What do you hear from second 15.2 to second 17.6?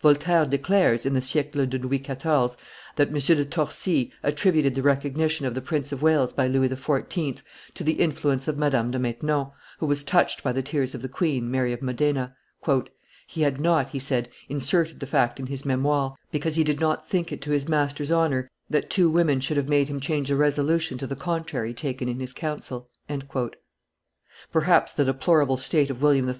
in his Memoires, because he did not think it to